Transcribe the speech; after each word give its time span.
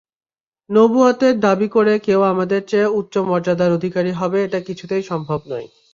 নবুওয়াতের 0.69 1.35
দাবী 1.39 1.67
করে 1.67 1.93
কেউ 1.99 2.19
আমাদের 2.23 2.61
চেয়ে 2.67 2.93
উচ্চ 2.99 3.13
মর্যাদার 3.29 3.71
অধিকারী 3.71 4.11
হবে-এটা 4.11 4.59
কিছুতেই 4.67 5.03
সম্ভব 5.03 5.39
নয়। 5.47 5.67